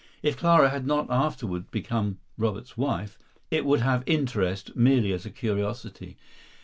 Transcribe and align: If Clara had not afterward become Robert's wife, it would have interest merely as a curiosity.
If 0.23 0.35
Clara 0.35 0.69
had 0.71 0.87
not 0.87 1.11
afterward 1.11 1.69
become 1.69 2.17
Robert's 2.35 2.75
wife, 2.75 3.19
it 3.51 3.65
would 3.65 3.81
have 3.81 4.01
interest 4.07 4.75
merely 4.75 5.13
as 5.13 5.27
a 5.27 5.29
curiosity. 5.29 6.17